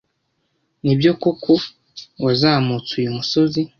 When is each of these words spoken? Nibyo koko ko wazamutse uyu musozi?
Nibyo 0.83 1.11
koko 1.21 1.35
ko 1.43 1.53
wazamutse 2.23 2.91
uyu 2.99 3.11
musozi? 3.17 3.61